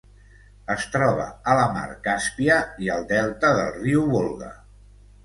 Es 0.75 0.85
troba 0.93 1.27
a 1.51 1.57
la 1.59 1.67
Mar 1.75 1.83
Càspia 2.07 2.55
i 2.87 2.89
al 2.95 3.05
delta 3.13 3.53
del 3.59 3.71
riu 3.77 4.07
Volga. 4.15 4.51